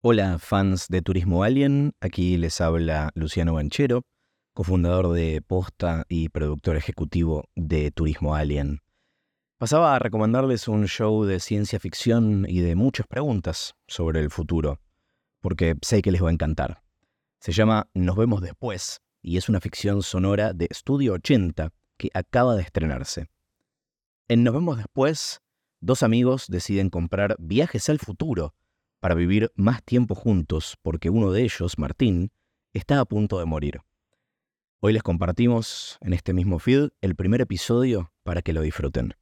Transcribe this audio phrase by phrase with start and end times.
[0.00, 4.02] Hola fans de Turismo Alien, aquí les habla Luciano Banchero,
[4.52, 8.78] cofundador de Posta y productor ejecutivo de Turismo Alien.
[9.56, 14.80] Pasaba a recomendarles un show de ciencia ficción y de muchas preguntas sobre el futuro,
[15.40, 16.80] porque sé que les va a encantar.
[17.40, 22.54] Se llama Nos vemos después y es una ficción sonora de Estudio 80 que acaba
[22.54, 23.26] de estrenarse.
[24.28, 25.40] En Nos vemos después,
[25.80, 28.54] dos amigos deciden comprar viajes al futuro
[29.00, 32.30] para vivir más tiempo juntos porque uno de ellos, Martín,
[32.72, 33.80] está a punto de morir.
[34.80, 39.14] Hoy les compartimos en este mismo feed el primer episodio para que lo disfruten.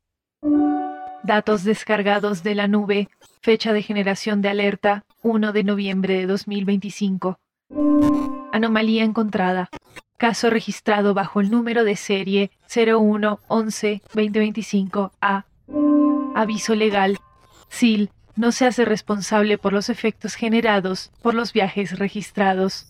[1.23, 3.09] Datos descargados de la nube.
[3.41, 7.39] Fecha de generación de alerta 1 de noviembre de 2025.
[8.53, 9.71] Anomalía encontrada.
[10.19, 15.45] Caso registrado bajo el número de serie 0111-2025A.
[16.35, 17.19] Aviso legal.
[17.69, 22.87] SIL no se hace responsable por los efectos generados por los viajes registrados.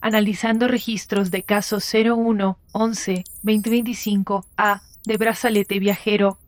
[0.00, 6.38] Analizando registros de caso 01 11 2025 A de brazalete viajero.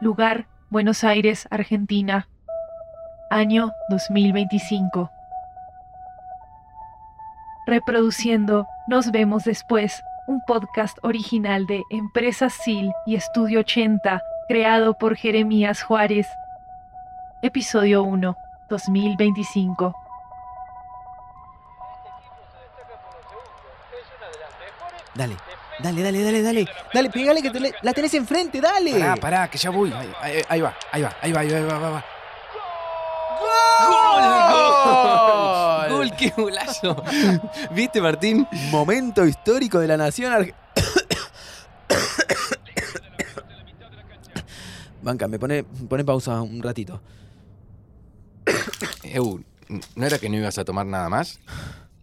[0.00, 2.28] Lugar Buenos Aires, Argentina.
[3.30, 5.10] Año 2025.
[7.66, 15.16] Reproduciendo Nos vemos después, un podcast original de Empresa SIL y Estudio 80, creado por
[15.16, 16.26] Jeremías Juárez
[17.42, 18.36] Episodio 1,
[18.68, 19.94] 2025.
[25.14, 25.36] Dale,
[25.82, 26.66] dale, dale, dale, dale.
[26.94, 28.92] Dale, pegale que te le- la tenés enfrente, dale.
[28.92, 29.92] Pará, pará, que ya voy.
[29.92, 32.04] Ahí, ahí- ahí va, ahí va, ahí va, ahí va, ahí va, va, va.
[35.88, 35.96] ¡Gol!
[35.96, 36.12] ¡Gol!
[36.16, 37.02] ¡Qué golazo!
[37.72, 38.46] ¿Viste, Martín?
[38.70, 40.54] Momento histórico de la nación arge-
[45.02, 47.00] Banca, me pone, pone pausa un ratito.
[49.02, 49.42] Eu,
[49.96, 51.40] ¿no era que no ibas a tomar nada más?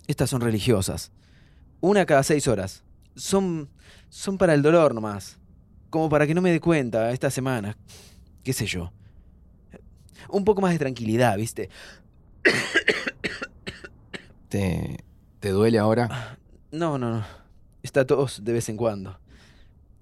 [0.07, 1.11] Estas son religiosas.
[1.81, 2.83] Una cada seis horas.
[3.15, 3.69] Son.
[4.09, 5.37] son para el dolor nomás.
[5.89, 7.77] Como para que no me dé cuenta esta semana.
[8.43, 8.91] ¿Qué sé yo?
[10.29, 11.69] Un poco más de tranquilidad, ¿viste?
[14.49, 15.03] ¿Te,
[15.39, 16.37] te duele ahora?
[16.71, 17.25] No, no, no.
[17.83, 19.19] Está tos de vez en cuando.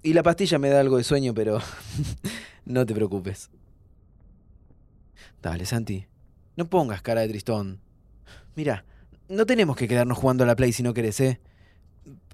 [0.02, 1.60] Y la pastilla me da algo de sueño, pero
[2.64, 3.50] no te preocupes.
[5.42, 6.06] Dale, Santi.
[6.56, 7.80] No pongas cara de tristón.
[8.54, 8.84] Mira,
[9.28, 11.40] no tenemos que quedarnos jugando a la Play si no querés, ¿eh?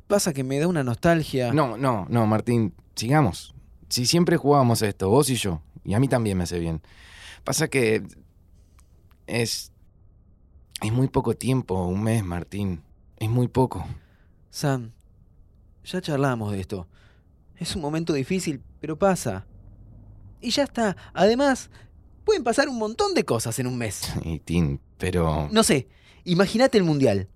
[0.06, 1.52] Pasa que me da una nostalgia.
[1.52, 3.54] No, no, no, Martín, sigamos.
[3.88, 6.82] Si siempre jugábamos esto, vos y yo, y a mí también me hace bien.
[7.44, 8.02] Pasa que
[9.26, 9.72] es...
[10.82, 12.82] Es muy poco tiempo, un mes, Martín.
[13.18, 13.86] Es muy poco.
[14.48, 14.92] Sam,
[15.84, 16.88] ya charlamos de esto.
[17.56, 19.44] Es un momento difícil, pero pasa.
[20.40, 20.96] Y ya está.
[21.12, 21.70] Además,
[22.24, 24.12] pueden pasar un montón de cosas en un mes.
[24.24, 25.48] Y Tin, pero...
[25.50, 25.88] No sé,
[26.24, 27.28] imagínate el mundial.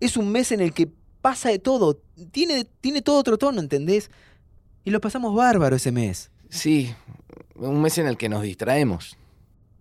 [0.00, 2.00] Es un mes en el que pasa de todo.
[2.30, 4.10] Tiene, tiene todo otro tono, ¿entendés?
[4.84, 6.30] Y lo pasamos bárbaro ese mes.
[6.48, 6.94] Sí,
[7.54, 9.16] un mes en el que nos distraemos.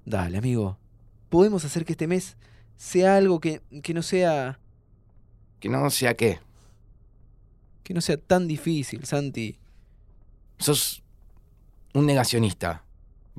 [0.06, 0.78] Dale, amigo.
[1.30, 2.36] Podemos hacer que este mes
[2.76, 4.60] sea algo que, que no sea.
[5.60, 6.40] Que no sea qué.
[7.84, 9.58] que no sea tan difícil, Santi.
[10.58, 11.04] Sos
[11.94, 12.84] un negacionista.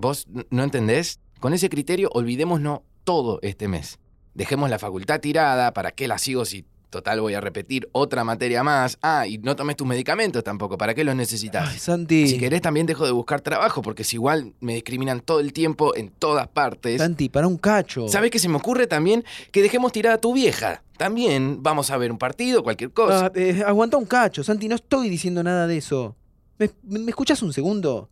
[0.00, 1.20] ¿Vos no entendés?
[1.40, 3.98] Con ese criterio olvidémonos todo este mes.
[4.32, 8.62] Dejemos la facultad tirada, ¿para qué la sigo si total voy a repetir otra materia
[8.62, 8.98] más?
[9.02, 11.68] Ah, y no tomes tus medicamentos tampoco, ¿para qué los necesitas?
[11.68, 12.28] Ay, Santi.
[12.28, 15.94] Si querés también dejo de buscar trabajo, porque si igual me discriminan todo el tiempo
[15.94, 16.96] en todas partes.
[16.96, 18.08] Santi, para un cacho.
[18.08, 19.22] ¿Sabés qué se me ocurre también?
[19.52, 20.82] Que dejemos tirada a tu vieja.
[20.96, 23.26] También vamos a ver un partido, cualquier cosa.
[23.26, 24.66] Ah, eh, aguanta un cacho, Santi.
[24.66, 26.16] No estoy diciendo nada de eso.
[26.58, 28.08] ¿Me, me, me escuchás un segundo?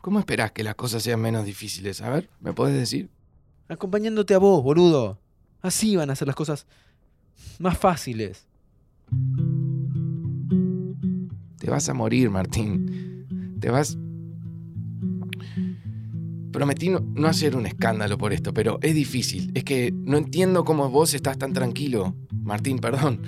[0.00, 2.00] ¿Cómo esperás que las cosas sean menos difíciles?
[2.00, 3.10] A ver, ¿me podés decir?
[3.68, 5.18] Acompañándote a vos, boludo.
[5.60, 6.66] Así van a ser las cosas
[7.58, 8.46] más fáciles.
[11.58, 13.56] Te vas a morir, Martín.
[13.60, 13.98] Te vas...
[16.52, 19.50] Prometí no, no hacer un escándalo por esto, pero es difícil.
[19.54, 22.14] Es que no entiendo cómo vos estás tan tranquilo.
[22.42, 23.22] Martín, perdón.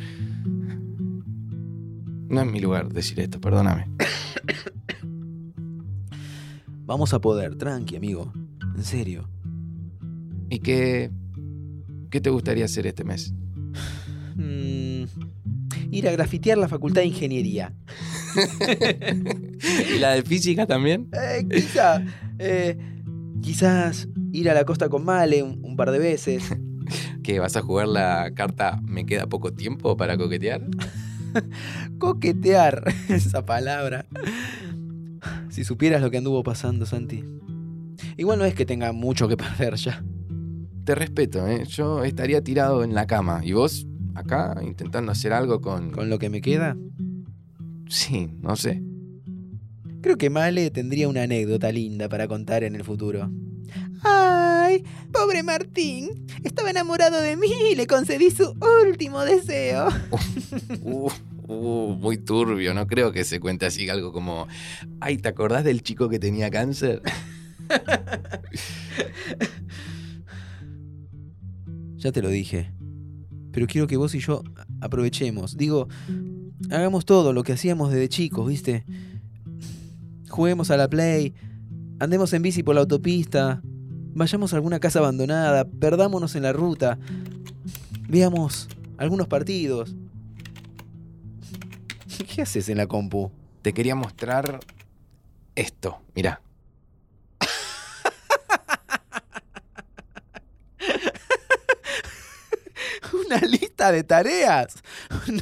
[2.29, 3.89] No es mi lugar decir esto, perdóname.
[6.91, 8.33] Vamos a poder, tranqui, amigo.
[8.75, 9.31] En serio.
[10.49, 11.13] ¿Y qué...
[12.11, 13.33] qué te gustaría hacer este mes?
[14.35, 15.05] Mm,
[15.93, 17.73] ir a grafitear la facultad de ingeniería.
[19.95, 21.09] ¿Y la de física también?
[21.13, 22.03] Eh, quizá.
[22.41, 22.77] eh,
[23.41, 26.43] quizás ir a la costa con Male un, un par de veces.
[27.23, 30.67] ¿Que vas a jugar la carta me queda poco tiempo para coquetear?
[31.99, 34.07] Coquetear, esa palabra.
[35.61, 37.23] Si supieras lo que anduvo pasando, Santi.
[38.17, 40.03] Igual no es que tenga mucho que perder ya.
[40.87, 41.67] te respeto, ¿eh?
[41.67, 43.43] Yo estaría tirado en la cama.
[43.45, 45.91] ¿Y vos acá intentando hacer algo con...
[45.91, 46.79] ¿Con lo que me queda?
[47.91, 48.83] Sí, no sé.
[50.01, 53.31] Creo que Male tendría una anécdota linda para contar en el futuro.
[54.03, 54.83] ¡Ay!
[55.13, 56.25] Pobre Martín.
[56.43, 58.55] Estaba enamorado de mí y le concedí su
[58.87, 59.89] último deseo.
[60.83, 61.11] Uh, uh,
[61.51, 62.75] muy turbio.
[62.75, 64.47] No creo que se cuente así algo como...
[65.01, 67.03] Ay, ¿te acordás del chico que tenía cáncer?
[72.01, 72.73] Ya te lo dije.
[73.53, 74.43] Pero quiero que vos y yo
[74.81, 75.59] aprovechemos.
[75.59, 75.89] Digo,
[76.71, 78.87] hagamos todo lo que hacíamos desde chicos, ¿viste?
[80.31, 81.35] Juguemos a la play,
[81.99, 83.61] andemos en bici por la autopista,
[84.15, 86.99] vayamos a alguna casa abandonada, perdámonos en la ruta,
[88.09, 89.95] veamos algunos partidos.
[92.41, 93.31] ¿Qué haces en la compu?
[93.61, 94.61] Te quería mostrar
[95.55, 96.01] esto.
[96.15, 96.41] Mirá.
[103.27, 104.83] ¿Una lista de tareas?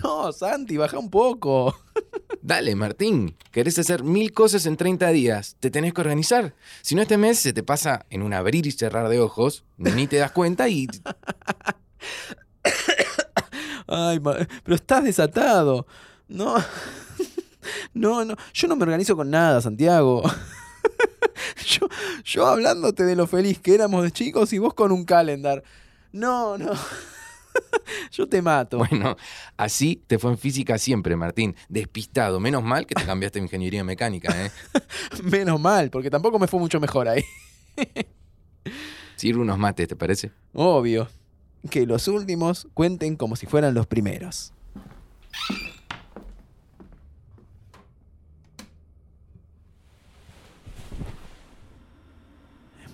[0.02, 1.72] No, Santi, baja un poco.
[2.42, 3.36] Dale, Martín.
[3.52, 5.54] Querés hacer mil cosas en 30 días.
[5.60, 6.56] Te tenés que organizar.
[6.82, 10.08] Si no, este mes se te pasa en un abrir y cerrar de ojos, ni
[10.08, 10.88] te das cuenta y...
[13.86, 15.86] Ay, pero estás desatado.
[16.28, 16.56] No.
[17.92, 18.34] No, no.
[18.54, 20.22] Yo no me organizo con nada, Santiago.
[21.66, 21.86] Yo,
[22.24, 25.62] yo hablándote de lo feliz que éramos de chicos y vos con un calendar.
[26.12, 26.72] No, no.
[28.12, 28.78] Yo te mato.
[28.78, 29.16] Bueno,
[29.56, 31.56] así te fue en física siempre, Martín.
[31.68, 32.40] Despistado.
[32.40, 34.50] Menos mal que te cambiaste a ingeniería mecánica, ¿eh?
[35.22, 37.24] Menos mal, porque tampoco me fue mucho mejor ahí.
[39.16, 40.30] Sirve unos mates, ¿te parece?
[40.54, 41.08] Obvio.
[41.70, 44.52] Que los últimos cuenten como si fueran los primeros.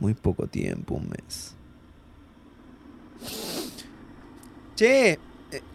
[0.05, 1.55] Muy poco tiempo, un mes.
[4.77, 5.19] Che, eh,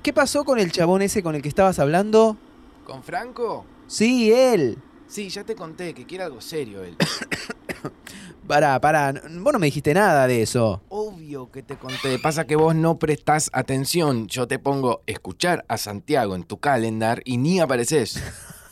[0.04, 2.38] ¿qué pasó con el chabón ese con el que estabas hablando?
[2.86, 3.66] ¿Con Franco?
[3.88, 4.78] Sí, él.
[5.08, 6.96] Sí, ya te conté que quiere algo serio él.
[8.48, 10.82] Pará, pará, vos no me dijiste nada de eso.
[10.90, 12.18] Obvio que te conté.
[12.18, 14.28] Pasa que vos no prestás atención.
[14.28, 18.20] Yo te pongo escuchar a Santiago en tu calendar y ni apareces.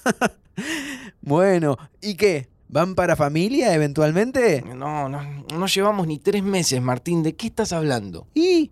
[1.21, 2.48] Bueno, ¿y qué?
[2.69, 4.62] ¿Van para familia eventualmente?
[4.62, 5.22] No, no,
[5.58, 7.24] no llevamos ni tres meses, Martín.
[7.24, 8.28] ¿De qué estás hablando?
[8.34, 8.72] Y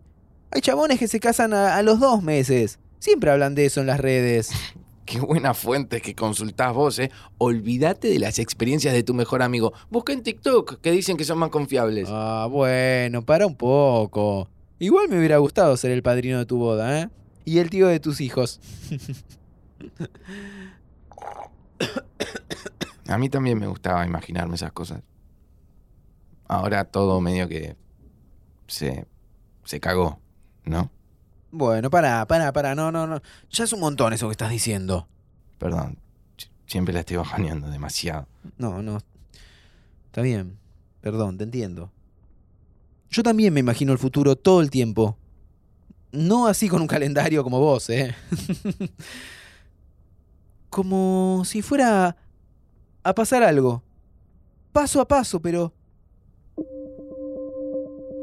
[0.51, 2.79] hay chabones que se casan a, a los dos meses.
[2.99, 4.51] Siempre hablan de eso en las redes.
[5.05, 7.11] Qué buena fuente que consultás vos, ¿eh?
[7.37, 9.71] Olvídate de las experiencias de tu mejor amigo.
[9.91, 12.07] Busca en TikTok, que dicen que son más confiables.
[12.11, 14.49] Ah, bueno, para un poco.
[14.79, 17.09] Igual me hubiera gustado ser el padrino de tu boda, ¿eh?
[17.45, 18.59] Y el tío de tus hijos.
[23.07, 25.01] A mí también me gustaba imaginarme esas cosas.
[26.47, 27.75] Ahora todo medio que
[28.67, 29.07] se,
[29.63, 30.19] se cagó,
[30.63, 30.91] ¿no?
[31.51, 32.75] Bueno, pará, pará, pará.
[32.75, 33.21] No, no, no.
[33.51, 35.07] Ya es un montón eso que estás diciendo.
[35.57, 35.97] Perdón,
[36.37, 38.27] si- siempre la estoy bajoneando demasiado.
[38.57, 38.99] No, no.
[40.07, 40.57] Está bien.
[41.01, 41.91] Perdón, te entiendo.
[43.09, 45.17] Yo también me imagino el futuro todo el tiempo.
[46.11, 48.15] No así con un calendario como vos, ¿eh?
[50.69, 52.17] como si fuera
[53.05, 53.83] a pasar algo.
[54.73, 55.71] Paso a paso, pero...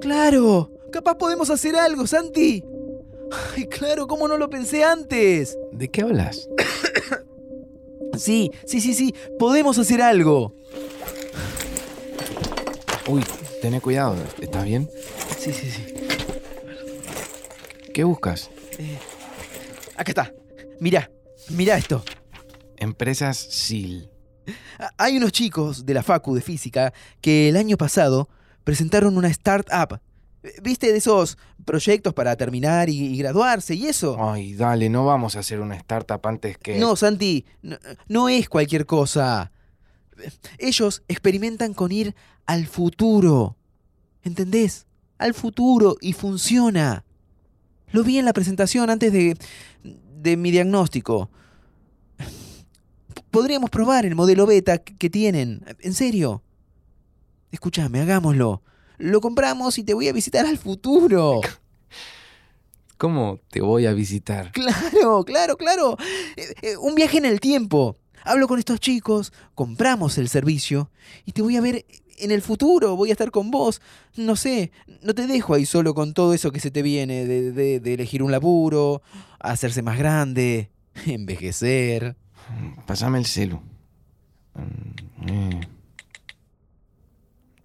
[0.00, 0.72] ¡Claro!
[0.90, 2.64] Capaz podemos hacer algo, Santi.
[3.54, 5.56] Ay, claro, ¿cómo no lo pensé antes?
[5.72, 6.48] ¿De qué hablas?
[8.18, 10.54] Sí, sí, sí, sí, podemos hacer algo.
[13.08, 13.24] Uy,
[13.62, 14.90] tené cuidado, ¿estás bien?
[15.38, 15.86] Sí, sí, sí.
[17.94, 18.50] ¿Qué buscas?
[18.78, 18.98] Eh,
[19.96, 20.34] acá está.
[20.78, 21.10] Mira,
[21.48, 22.04] mira esto.
[22.76, 24.11] Empresas SIL.
[24.78, 28.28] A- Hay unos chicos de la Facu de Física que el año pasado
[28.64, 30.00] presentaron una startup.
[30.62, 34.16] ¿Viste de esos proyectos para terminar y, y graduarse y eso?
[34.18, 36.78] Ay, dale, no vamos a hacer una startup antes que...
[36.78, 37.76] No, Santi, no,
[38.08, 39.52] no es cualquier cosa.
[40.58, 42.14] Ellos experimentan con ir
[42.46, 43.56] al futuro.
[44.24, 44.86] ¿Entendés?
[45.18, 47.04] Al futuro y funciona.
[47.92, 49.36] Lo vi en la presentación antes de,
[49.84, 51.30] de mi diagnóstico.
[53.32, 55.64] Podríamos probar el modelo beta que tienen.
[55.80, 56.42] En serio.
[57.50, 58.62] Escúchame, hagámoslo.
[58.98, 61.40] Lo compramos y te voy a visitar al futuro.
[62.98, 64.52] ¿Cómo te voy a visitar?
[64.52, 65.96] Claro, claro, claro.
[66.36, 67.96] Eh, eh, un viaje en el tiempo.
[68.24, 70.90] Hablo con estos chicos, compramos el servicio
[71.24, 71.84] y te voy a ver
[72.18, 72.94] en el futuro.
[72.94, 73.80] Voy a estar con vos.
[74.14, 74.70] No sé,
[75.00, 77.94] no te dejo ahí solo con todo eso que se te viene de, de- de
[77.94, 79.02] elegir un laburo,
[79.40, 80.70] hacerse más grande,
[81.06, 82.14] envejecer.
[82.86, 83.60] Pásame el celu.
[85.26, 85.60] Eh.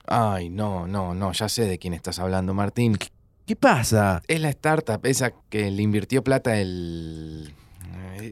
[0.06, 2.98] Ay, no, no, no, ya sé de quién estás hablando, Martín.
[3.46, 4.22] ¿Qué pasa?
[4.28, 7.54] Es la startup esa que le invirtió plata el.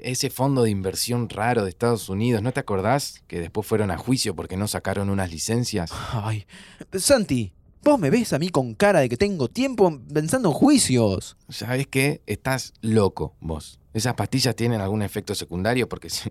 [0.03, 3.23] Ese fondo de inversión raro de Estados Unidos, ¿no te acordás?
[3.27, 5.91] Que después fueron a juicio porque no sacaron unas licencias.
[6.11, 6.45] Ay,
[6.93, 11.37] Santi, vos me ves a mí con cara de que tengo tiempo pensando en juicios.
[11.49, 12.21] ¿Sabes qué?
[12.25, 13.79] Estás loco, vos.
[13.95, 15.87] ¿Esas pastillas tienen algún efecto secundario?
[15.87, 16.29] Porque si...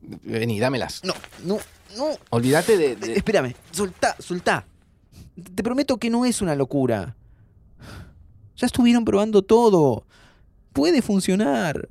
[0.00, 1.02] Vení, dámelas.
[1.04, 1.12] No,
[1.44, 1.58] no,
[1.96, 2.10] no.
[2.30, 2.94] Olvídate de...
[2.96, 4.64] de- Espérame, soltá, soltá.
[5.56, 7.16] Te prometo que no es una locura.
[8.56, 10.06] Ya estuvieron probando todo.
[10.72, 11.88] Puede funcionar.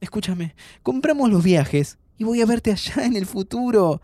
[0.00, 4.00] Escúchame, compramos los viajes y voy a verte allá en el futuro.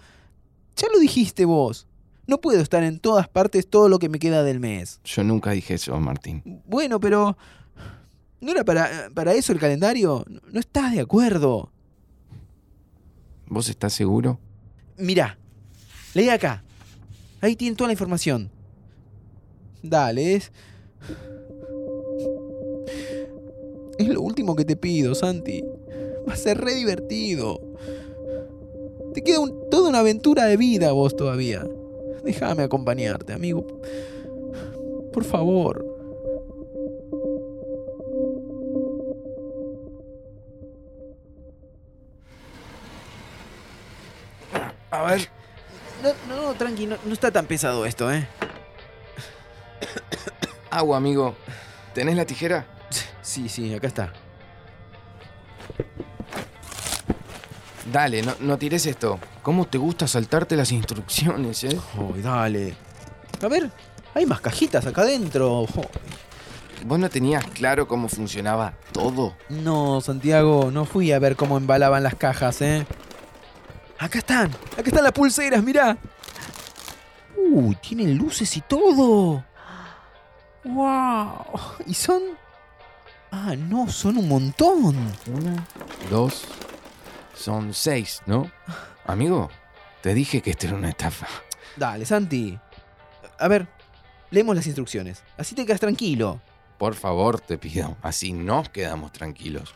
[0.77, 1.87] Ya lo dijiste vos.
[2.27, 4.99] No puedo estar en todas partes todo lo que me queda del mes.
[5.05, 6.63] Yo nunca dije eso, Martín.
[6.67, 7.37] Bueno, pero...
[8.45, 10.25] ¿No era para, para eso el calendario?
[10.29, 11.71] ¿No- ¿No estás de acuerdo?
[13.47, 14.39] ¿Vos estás seguro?
[14.99, 15.39] Mirá,
[16.15, 16.63] leí acá.
[17.41, 18.51] Ahí tienen toda la información.
[19.83, 20.53] Dale, es.
[23.99, 25.63] Es lo último que te pido, Santi.
[26.29, 27.61] Va a ser re divertido.
[29.15, 31.65] Te queda un- toda una aventura de vida vos todavía.
[32.25, 33.67] Déjame acompañarte, amigo.
[35.13, 35.94] Por favor.
[46.45, 48.29] No, tranqui, no, no está tan pesado esto, ¿eh?
[50.71, 51.35] Agua, amigo.
[51.95, 52.67] ¿Tenés la tijera?
[53.23, 54.13] Sí, sí, acá está.
[57.91, 59.19] Dale, no, no tires esto.
[59.43, 61.81] ¿Cómo te gusta saltarte las instrucciones, eh?
[61.97, 62.75] Ay, dale.
[63.43, 63.71] A ver,
[64.13, 65.65] hay más cajitas acá adentro.
[66.85, 69.35] ¿Vos no tenías claro cómo funcionaba todo?
[69.49, 72.87] No, Santiago, no fui a ver cómo embalaban las cajas, ¿eh?
[73.99, 75.97] Acá están, acá están las pulseras, mirá.
[77.55, 79.45] Uy, tienen luces y todo.
[80.65, 81.61] ¡Wow!
[81.87, 82.21] ¿Y son?
[83.31, 84.97] Ah, no, son un montón.
[85.33, 85.65] Una,
[86.11, 86.47] dos,
[87.33, 88.51] son seis, ¿no?
[89.07, 89.51] Amigo,
[90.03, 91.29] te dije que esto era una estafa.
[91.77, 92.59] Dale, Santi.
[93.39, 93.69] A ver,
[94.33, 95.23] leemos las instrucciones.
[95.39, 96.41] Así te quedas tranquilo.
[96.77, 97.97] Por favor, te pido.
[98.03, 99.73] Así nos quedamos tranquilos.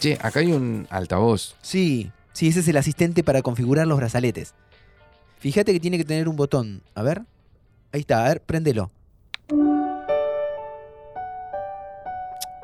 [0.00, 1.56] Che, acá hay un altavoz.
[1.62, 4.52] Sí, sí, ese es el asistente para configurar los brazaletes.
[5.38, 6.82] Fíjate que tiene que tener un botón.
[6.94, 7.22] A ver.
[7.92, 8.90] Ahí está, a ver, préndelo.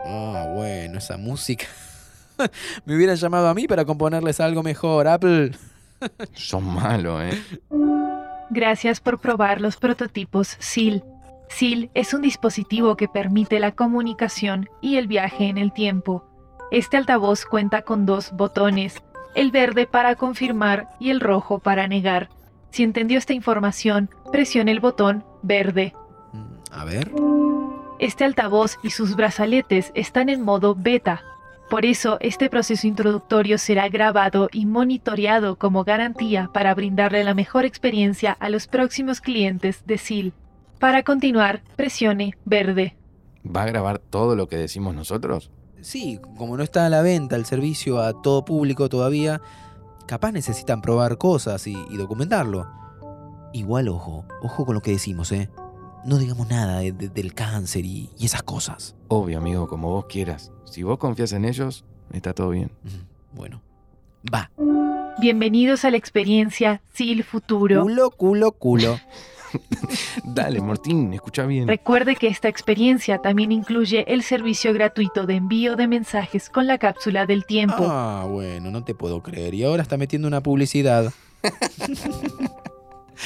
[0.05, 1.67] Ah, bueno, esa música.
[2.85, 5.53] Me hubieran llamado a mí para componerles algo mejor, Apple.
[6.35, 7.43] Son malos, ¿eh?
[8.51, 11.03] Gracias por probar los prototipos SIL.
[11.49, 16.25] SIL es un dispositivo que permite la comunicación y el viaje en el tiempo.
[16.71, 19.03] Este altavoz cuenta con dos botones,
[19.35, 22.29] el verde para confirmar y el rojo para negar.
[22.75, 25.95] Si entendió esta información, presione el botón verde.
[26.33, 27.13] Mm, A ver.
[28.01, 31.23] Este altavoz y sus brazaletes están en modo beta.
[31.71, 37.65] Por eso, este proceso introductorio será grabado y monitoreado como garantía para brindarle la mejor
[37.65, 40.33] experiencia a los próximos clientes de SIL.
[40.81, 42.97] Para continuar, presione verde.
[43.47, 45.53] ¿Va a grabar todo lo que decimos nosotros?
[45.81, 49.41] Sí, como no está a la venta el servicio a todo público todavía,
[50.07, 52.67] capaz necesitan probar cosas y, y documentarlo.
[53.53, 55.49] Igual, ojo, ojo con lo que decimos, ¿eh?
[56.05, 58.95] No digamos nada de- de- del cáncer y, y esas cosas.
[59.09, 60.53] Obvio, amigo, como vos quieras.
[60.65, 62.71] Si vos confías en ellos, está todo bien.
[63.33, 63.63] Bueno,
[64.33, 64.51] va.
[65.21, 67.83] Bienvenidos a la experiencia SIL Futuro.
[67.83, 68.99] Culo, culo, culo.
[70.25, 71.69] Dale, Martín, escucha bien.
[71.69, 76.79] Recuerde que esta experiencia también incluye el servicio gratuito de envío de mensajes con la
[76.79, 77.87] cápsula del tiempo.
[77.89, 79.55] Ah, bueno, no te puedo creer.
[79.55, 81.13] Y ahora está metiendo una publicidad.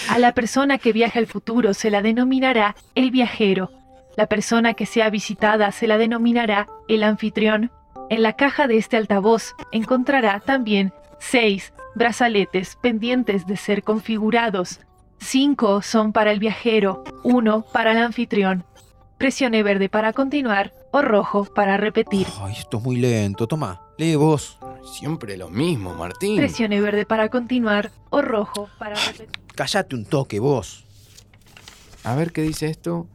[0.09, 3.71] A la persona que viaja al futuro se la denominará el viajero.
[4.17, 7.71] La persona que sea visitada se la denominará el anfitrión.
[8.11, 14.81] En la caja de este altavoz encontrará también seis brazaletes pendientes de ser configurados.
[15.21, 18.65] Cinco son para el viajero, uno para el anfitrión.
[19.19, 22.27] Presione verde para continuar o rojo para repetir.
[22.41, 23.47] Ay, esto es muy lento.
[23.47, 24.59] Toma, lee vos.
[24.85, 26.37] Siempre lo mismo, Martín.
[26.37, 29.29] Presione verde para continuar o rojo para repetir.
[29.55, 30.85] Cállate un toque, vos.
[32.05, 33.09] A ver qué dice esto.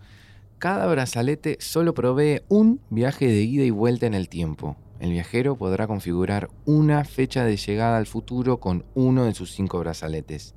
[0.59, 4.75] Cada brazalete solo provee un viaje de ida y vuelta en el tiempo.
[4.99, 9.79] El viajero podrá configurar una fecha de llegada al futuro con uno de sus cinco
[9.79, 10.53] brazaletes.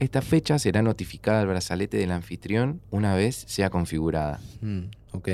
[0.00, 4.40] Esta fecha será notificada al brazalete del anfitrión una vez sea configurada.
[4.62, 5.28] Mm, ok.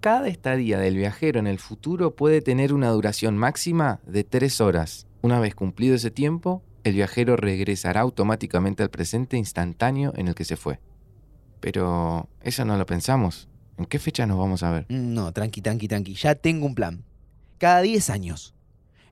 [0.00, 5.06] Cada estadía del viajero en el futuro puede tener una duración máxima de tres horas.
[5.22, 10.44] Una vez cumplido ese tiempo, el viajero regresará automáticamente al presente instantáneo en el que
[10.44, 10.80] se fue.
[11.60, 13.48] Pero eso no lo pensamos.
[13.76, 14.86] ¿En qué fecha nos vamos a ver?
[14.88, 16.14] No, tranqui, tranqui, tranqui.
[16.14, 17.04] Ya tengo un plan.
[17.58, 18.52] Cada 10 años.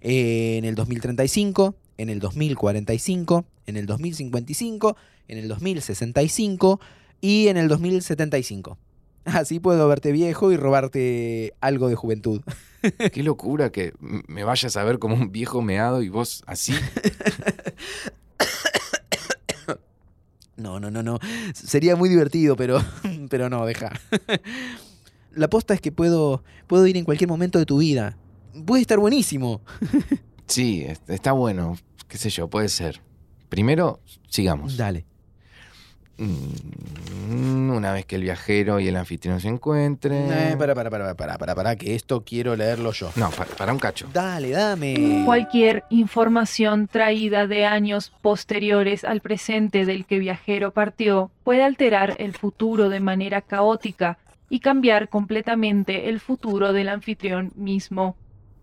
[0.01, 4.97] En el 2035, en el 2045, en el 2055,
[5.29, 6.81] en el 2065
[7.21, 8.79] y en el 2075.
[9.25, 12.43] Así puedo verte viejo y robarte algo de juventud.
[13.12, 16.73] Qué locura que me vayas a ver como un viejo meado y vos así.
[20.59, 21.19] No, no, no, no.
[21.53, 22.83] Sería muy divertido, pero,
[23.29, 23.93] pero no, deja.
[25.33, 28.17] La posta es que puedo, puedo ir en cualquier momento de tu vida.
[28.65, 29.61] Puede estar buenísimo.
[30.47, 31.76] Sí, es- está bueno.
[32.09, 33.00] Qué sé yo, puede ser.
[33.49, 34.76] Primero, sigamos.
[34.76, 35.05] Dale.
[36.19, 40.33] Mm, Una vez que el viajero y el anfitrión se encuentren.
[40.33, 43.11] Eh, para, para, para, para, para, para, que esto quiero leerlo yo.
[43.17, 44.09] No, pa- para un cacho.
[44.15, 45.23] Dale, dame.
[45.26, 52.33] Cualquier información traída de años posteriores al presente del que viajero partió puede alterar el
[52.35, 54.17] futuro de manera caótica
[54.49, 58.17] y cambiar completamente el futuro del anfitrión mismo.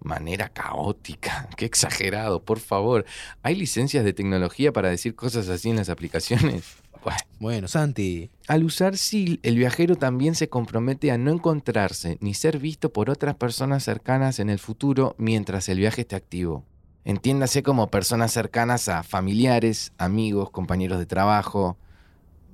[0.04, 1.50] Manera caótica.
[1.58, 3.06] Qué exagerado, por favor.
[3.42, 6.64] ¿Hay licencias de tecnología para decir cosas así en las aplicaciones?
[7.04, 7.20] Bueno.
[7.42, 8.30] Bueno, Santi.
[8.48, 13.10] Al usar SIL, el viajero también se compromete a no encontrarse ni ser visto por
[13.10, 16.64] otras personas cercanas en el futuro mientras el viaje esté activo.
[17.04, 21.78] Entiéndase como personas cercanas a familiares, amigos, compañeros de trabajo.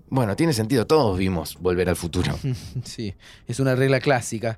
[0.10, 2.36] Bueno, tiene sentido, todos vimos volver al futuro.
[2.84, 3.14] Sí,
[3.48, 4.58] es una regla clásica.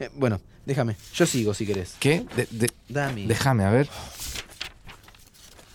[0.00, 0.96] Eh, bueno, déjame.
[1.14, 1.96] Yo sigo si querés.
[1.98, 2.24] ¿Qué?
[2.36, 3.26] De- de- Dame.
[3.26, 3.88] déjame, a ver.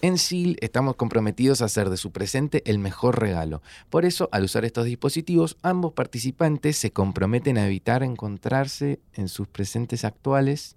[0.01, 3.61] En SIL estamos comprometidos a hacer de su presente el mejor regalo.
[3.89, 9.47] Por eso, al usar estos dispositivos, ambos participantes se comprometen a evitar encontrarse en sus
[9.47, 10.75] presentes actuales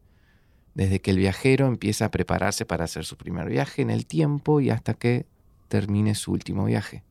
[0.75, 4.61] desde que el viajero empieza a prepararse para hacer su primer viaje en el tiempo
[4.61, 5.27] y hasta que
[5.69, 7.03] termine su último viaje.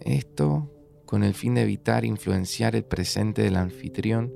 [0.00, 0.68] Esto
[1.10, 4.32] con el fin de evitar influenciar el presente del anfitrión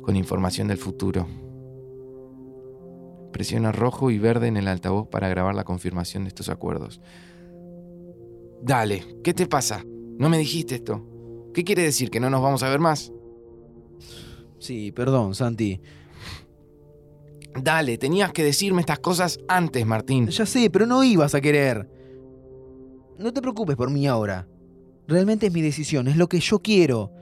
[0.00, 1.26] con información del futuro.
[3.32, 7.00] Presiona rojo y verde en el altavoz para grabar la confirmación de estos acuerdos.
[8.62, 9.82] Dale, ¿qué te pasa?
[10.16, 11.04] No me dijiste esto.
[11.52, 12.10] ¿Qué quiere decir?
[12.10, 13.12] ¿Que no nos vamos a ver más?
[14.60, 15.80] Sí, perdón, Santi.
[17.60, 20.28] Dale, tenías que decirme estas cosas antes, Martín.
[20.28, 21.90] Ya sé, pero no ibas a querer.
[23.18, 24.46] No te preocupes por mí ahora.
[25.06, 27.12] Realmente es mi decisión, es lo que yo quiero.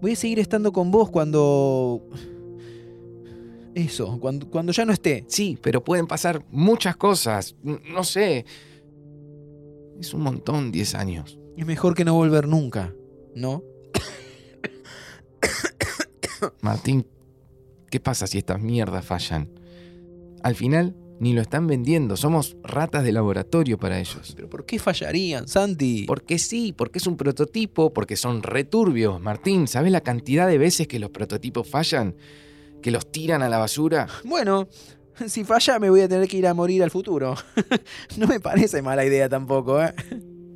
[0.00, 2.06] Voy a seguir estando con vos cuando...
[3.74, 5.24] Eso, cuando, cuando ya no esté.
[5.26, 7.56] Sí, pero pueden pasar muchas cosas.
[7.62, 8.44] No sé.
[9.98, 11.38] Es un montón 10 años.
[11.56, 12.94] Es mejor que no volver nunca,
[13.34, 13.64] ¿no?
[16.60, 17.06] Martín,
[17.90, 19.50] ¿qué pasa si estas mierdas fallan?
[20.42, 22.16] Al final, ni lo están vendiendo.
[22.16, 24.32] Somos ratas de laboratorio para ellos.
[24.34, 26.04] Pero ¿por qué fallarían, Santi?
[26.06, 29.20] Porque sí, porque es un prototipo, porque son returbios.
[29.20, 32.16] Martín, ¿sabes la cantidad de veces que los prototipos fallan?
[32.82, 34.08] ¿Que los tiran a la basura?
[34.24, 34.68] Bueno,
[35.26, 37.34] si falla me voy a tener que ir a morir al futuro.
[38.16, 39.94] no me parece mala idea tampoco, ¿eh?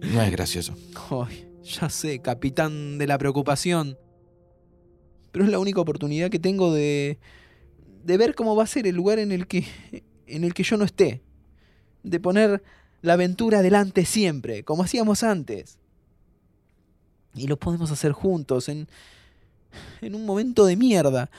[0.00, 0.74] No es gracioso.
[1.10, 3.96] Ay, ya sé, capitán de la preocupación.
[5.32, 7.18] Pero es la única oportunidad que tengo de
[8.08, 9.66] de ver cómo va a ser el lugar en el que
[10.28, 11.22] en el que yo no esté.
[12.02, 12.62] De poner
[13.02, 15.78] la aventura adelante siempre, como hacíamos antes.
[17.34, 18.88] Y lo podemos hacer juntos en
[20.00, 21.30] en un momento de mierda.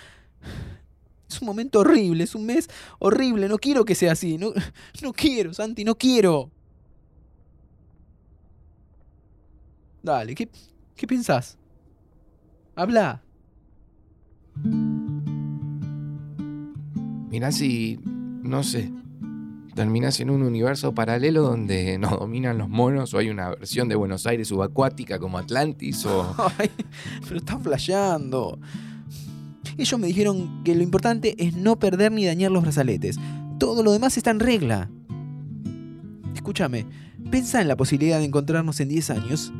[1.30, 4.52] Es un momento horrible, es un mes horrible, no quiero que sea así, no,
[5.02, 6.50] no quiero, Santi, no quiero.
[10.02, 10.50] Dale, ¿qué,
[10.96, 11.58] qué pensás?
[12.76, 13.22] Habla.
[17.30, 18.00] Mirá si,
[18.42, 18.92] no sé,
[19.76, 23.96] terminás en un universo paralelo donde nos dominan los monos o hay una versión de
[23.96, 26.36] Buenos Aires subacuática como Atlantis o...
[26.58, 26.70] Ay,
[27.24, 28.60] pero están flasheando.
[29.78, 33.18] Ellos me dijeron que lo importante es no perder ni dañar los brazaletes.
[33.58, 34.90] Todo lo demás está en regla.
[36.36, 36.86] Escúchame,
[37.32, 39.54] pensá en la posibilidad de encontrarnos en 10 años.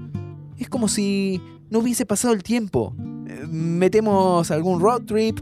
[0.58, 2.94] Es como si no hubiese pasado el tiempo.
[3.28, 5.40] Eh, Metemos algún road trip.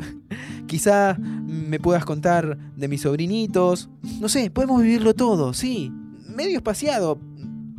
[0.67, 3.89] Quizá me puedas contar de mis sobrinitos.
[4.19, 5.91] No sé, podemos vivirlo todo, sí.
[6.27, 7.19] Medio espaciado,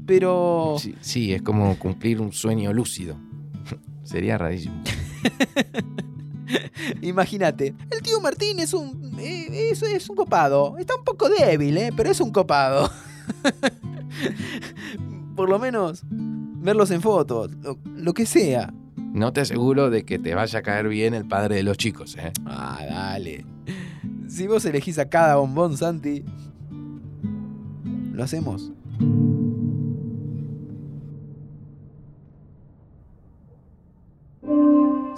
[0.06, 0.76] pero...
[0.78, 3.16] Sí, sí, es como cumplir un sueño lúcido.
[4.02, 4.82] Sería rarísimo.
[7.02, 9.14] Imagínate, el tío Martín es un.
[9.18, 10.76] eh, es, es un copado.
[10.78, 11.90] Está un poco débil, ¿eh?
[11.94, 12.90] Pero es un copado.
[15.36, 18.72] Por lo menos, verlos en fotos, lo, lo que sea.
[19.12, 22.16] No te aseguro de que te vaya a caer bien el padre de los chicos,
[22.16, 22.32] ¿eh?
[22.46, 23.44] Ah, dale.
[24.28, 26.24] Si vos elegís a cada bombón, Santi,
[28.12, 28.72] lo hacemos.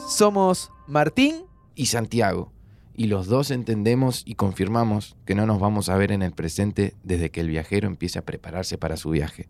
[0.08, 2.52] Somos Martín y Santiago,
[2.94, 6.94] y los dos entendemos y confirmamos que no nos vamos a ver en el presente
[7.02, 9.48] desde que el viajero empiece a prepararse para su viaje.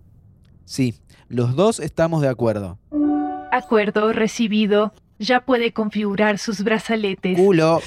[0.64, 0.94] Sí,
[1.28, 2.78] los dos estamos de acuerdo.
[3.50, 4.92] Acuerdo recibido.
[5.18, 7.36] Ya puede configurar sus brazaletes.
[7.36, 7.80] Culo.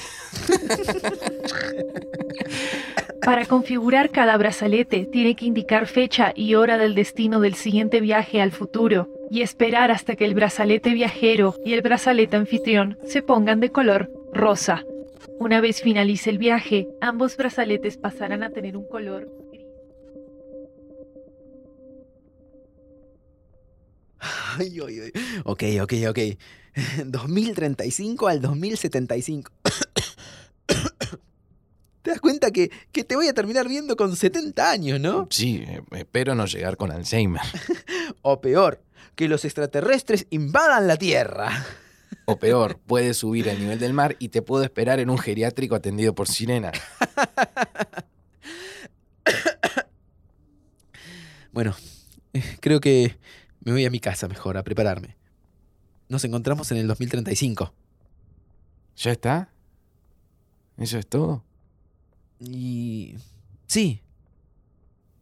[3.26, 8.41] Para configurar cada brazalete, tiene que indicar fecha y hora del destino del siguiente viaje
[8.41, 13.62] al futuro y esperar hasta que el brazalete viajero y el brazalete anfitrión se pongan
[13.62, 14.84] de color rosa.
[15.39, 19.30] Una vez finalice el viaje, ambos brazaletes pasarán a tener un color
[24.59, 25.12] Ay, ay, ay.
[25.43, 26.19] Ok, ok, ok.
[27.05, 29.51] 2035 al 2075.
[32.01, 35.27] ¿Te das cuenta que, que te voy a terminar viendo con 70 años, no?
[35.29, 37.41] Sí, eh, espero no llegar con Alzheimer.
[38.21, 38.81] O peor,
[39.15, 41.65] que los extraterrestres invadan la Tierra.
[42.25, 45.75] O peor, puedes subir al nivel del mar y te puedo esperar en un geriátrico
[45.75, 46.71] atendido por sirena.
[51.53, 51.75] Bueno,
[52.33, 53.15] eh, creo que
[53.63, 55.15] me voy a mi casa mejor a prepararme.
[56.10, 57.73] Nos encontramos en el 2035.
[58.97, 59.49] ¿Ya está?
[60.78, 61.43] ¿Eso es todo?
[62.39, 63.15] Y...
[63.67, 64.02] Sí,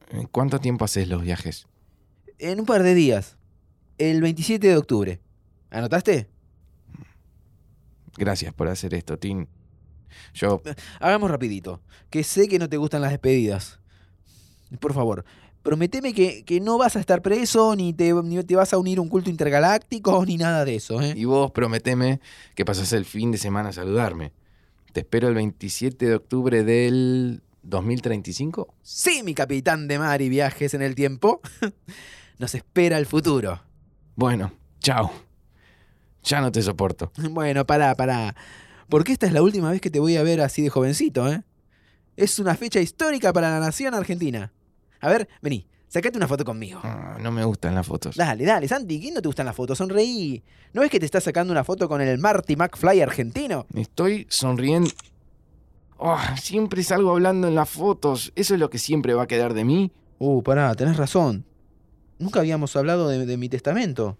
[0.10, 1.68] ¿En ¿Cuánto tiempo haces los viajes?
[2.40, 3.38] en un par de días.
[4.00, 5.22] El 27 de octubre.
[5.70, 6.28] ¿Anotaste?
[8.18, 9.46] Gracias por hacer esto, Tim.
[10.34, 10.62] Yo
[11.00, 13.80] Hagamos rapidito, que sé que no te gustan las despedidas.
[14.80, 15.24] Por favor,
[15.64, 18.98] prometeme que, que no vas a estar preso, ni te, ni te vas a unir
[18.98, 21.14] a un culto intergaláctico, ni nada de eso, ¿eh?
[21.16, 22.20] y vos prometeme
[22.56, 24.34] que pasás el fin de semana a saludarme.
[24.94, 28.74] Te espero el 27 de octubre del 2035.
[28.82, 31.42] Sí, mi capitán de mar y viajes en el tiempo.
[32.40, 33.62] Nos espera el futuro.
[34.16, 35.12] Bueno, chao.
[36.24, 37.12] Ya no te soporto.
[37.30, 38.36] Bueno, pará, pará.
[38.90, 41.44] Porque esta es la última vez que te voy a ver así de jovencito, ¿eh?
[42.18, 44.52] Es una fecha histórica para la nación argentina.
[45.02, 46.80] A ver, vení, sacate una foto conmigo.
[46.84, 48.16] Ah, no me gustan las fotos.
[48.16, 49.78] Dale, dale, Santi, ¿quién no te gustan las fotos?
[49.78, 50.42] Sonreí.
[50.74, 53.66] ¿No ves que te estás sacando una foto con el Marty McFly argentino?
[53.74, 54.90] Estoy sonriendo.
[55.98, 58.32] Oh, siempre salgo hablando en las fotos.
[58.36, 59.92] ¿Eso es lo que siempre va a quedar de mí?
[60.20, 61.46] Uh, pará, tenés razón.
[62.20, 64.18] Nunca habíamos hablado de, de mi testamento.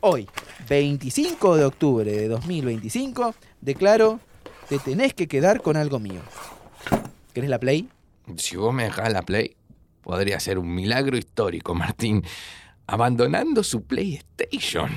[0.00, 0.26] Hoy,
[0.68, 4.18] 25 de octubre de 2025, declaro,
[4.68, 6.22] te tenés que quedar con algo mío.
[7.34, 7.88] ¿Querés la play?
[8.36, 9.56] Si vos me dejás la Play,
[10.02, 12.24] podría ser un milagro histórico, Martín.
[12.86, 14.90] Abandonando su PlayStation.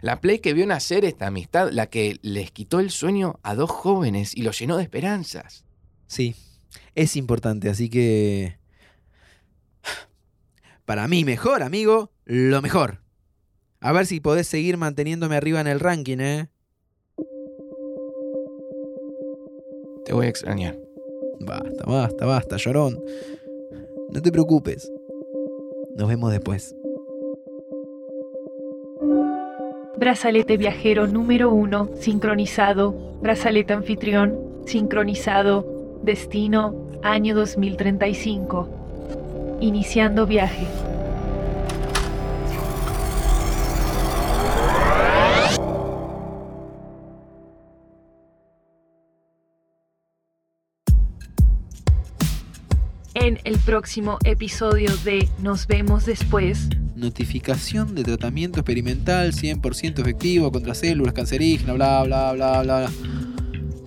[0.00, 3.70] La Play que vio nacer esta amistad, la que les quitó el sueño a dos
[3.70, 5.64] jóvenes y los llenó de esperanzas.
[6.06, 6.34] Sí,
[6.94, 8.58] es importante, así que...
[10.84, 13.02] Para mí mejor, amigo, lo mejor.
[13.80, 16.48] A ver si podés seguir manteniéndome arriba en el ranking, ¿eh?
[20.04, 20.81] Te voy a extrañar.
[21.44, 23.02] Basta, basta, basta, llorón.
[24.10, 24.90] No te preocupes.
[25.96, 26.74] Nos vemos después.
[29.96, 32.92] Brazalete viajero número 1 sincronizado.
[33.20, 36.00] Brazalete anfitrión sincronizado.
[36.02, 38.68] Destino año 2035.
[39.60, 40.91] Iniciando viaje.
[53.64, 61.74] Próximo episodio de Nos vemos después, Notificación de tratamiento experimental 100% efectivo contra células cancerígenas,
[61.74, 62.90] bla, bla, bla, bla.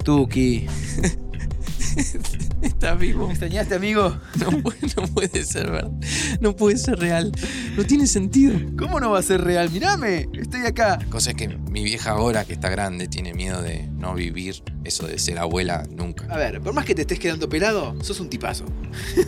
[0.03, 0.67] Tuki.
[2.85, 3.25] Está vivo.
[3.25, 4.15] ¿Me extrañaste, amigo?
[4.35, 5.91] No puede, no puede ser verdad.
[6.39, 7.31] No puede ser real.
[7.75, 8.59] No tiene sentido.
[8.77, 9.71] ¿Cómo no va a ser real?
[9.71, 10.99] Mirame, estoy acá.
[11.01, 14.61] La cosa es que mi vieja ahora, que está grande, tiene miedo de no vivir
[14.83, 16.27] eso de ser abuela nunca.
[16.29, 18.65] A ver, por más que te estés quedando pelado, sos un tipazo.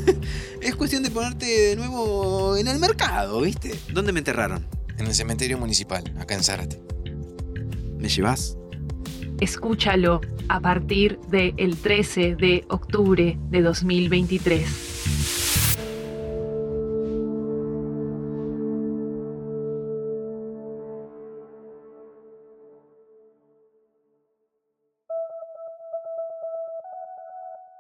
[0.62, 3.74] es cuestión de ponerte de nuevo en el mercado, ¿viste?
[3.92, 4.68] ¿Dónde me enterraron?
[5.00, 6.80] En el cementerio municipal, acá en Zárate.
[7.98, 8.57] ¿Me llevas?
[9.40, 14.96] Escúchalo a partir del 13 de octubre de 2023.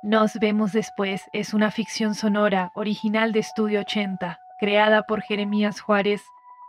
[0.04, 6.22] Nos vemos después es una ficción sonora original de Estudio 80, creada por Jeremías Juárez,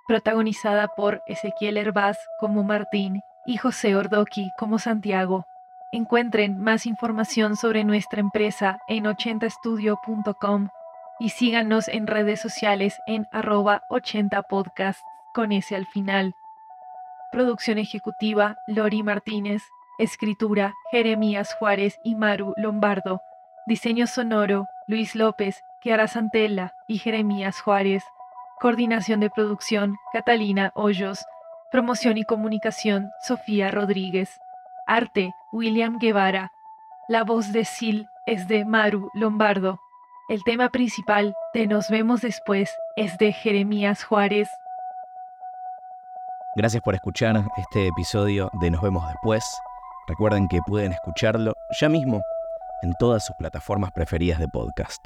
[0.08, 5.46] protagonizada por Ezequiel Herbaz como Martín y José Ordoqui como Santiago.
[5.90, 10.68] Encuentren más información sobre nuestra empresa en 80estudio.com
[11.18, 15.00] y síganos en redes sociales en arroba 80podcast
[15.32, 16.34] con ese al final.
[17.32, 19.62] Producción ejecutiva, Lori Martínez.
[19.98, 23.22] Escritura, Jeremías Juárez y Maru Lombardo.
[23.66, 28.04] Diseño sonoro, Luis López, Kiara Santella y Jeremías Juárez.
[28.60, 31.24] Coordinación de producción, Catalina Hoyos.
[31.70, 34.40] Promoción y comunicación, Sofía Rodríguez.
[34.86, 36.50] Arte, William Guevara.
[37.08, 39.78] La voz de Sil es de Maru Lombardo.
[40.30, 44.48] El tema principal de Nos vemos después es de Jeremías Juárez.
[46.56, 49.44] Gracias por escuchar este episodio de Nos vemos después.
[50.06, 52.22] Recuerden que pueden escucharlo ya mismo
[52.80, 55.04] en todas sus plataformas preferidas de podcast.